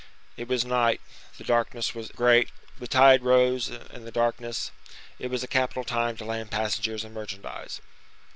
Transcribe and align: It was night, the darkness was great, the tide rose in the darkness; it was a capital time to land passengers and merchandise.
It 0.35 0.47
was 0.47 0.65
night, 0.65 0.99
the 1.37 1.43
darkness 1.43 1.93
was 1.93 2.09
great, 2.09 2.49
the 2.79 2.87
tide 2.87 3.21
rose 3.21 3.69
in 3.69 4.03
the 4.03 4.11
darkness; 4.11 4.71
it 5.19 5.29
was 5.29 5.43
a 5.43 5.47
capital 5.47 5.83
time 5.83 6.17
to 6.17 6.25
land 6.25 6.49
passengers 6.49 7.03
and 7.03 7.13
merchandise. 7.13 7.81